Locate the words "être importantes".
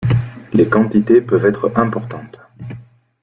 1.45-2.39